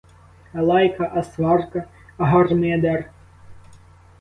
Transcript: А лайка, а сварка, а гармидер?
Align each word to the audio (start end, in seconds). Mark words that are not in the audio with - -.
А 0.59 0.63
лайка, 0.69 1.05
а 1.19 1.23
сварка, 1.27 1.81
а 2.21 2.23
гармидер? 2.31 3.01